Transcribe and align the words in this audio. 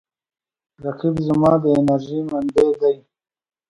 رقیب 0.83 1.15
زما 1.27 1.51
د 1.63 1.65
انرژۍ 1.77 2.19
منبع 2.29 2.69
دی 2.81 2.95